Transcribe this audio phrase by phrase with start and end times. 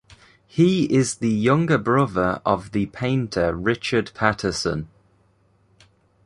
[0.47, 4.87] He is the younger brother of the painter Richard Patterson.